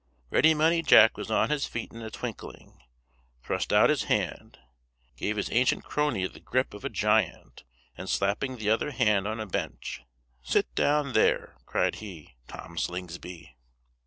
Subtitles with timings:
[0.31, 2.81] Ready Money Jack was on his feet in a twinkling;
[3.43, 4.57] thrust out his hand,
[5.15, 7.63] gave his ancient crony the gripe of a giant,
[7.95, 10.01] and slapping the other hand on a bench,
[10.41, 13.55] "Sit down there," cried he, "Tom Slingsby!"